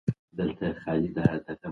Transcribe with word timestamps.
پروژه 0.35 0.69
دوامداره 0.85 1.37
ده. 1.61 1.69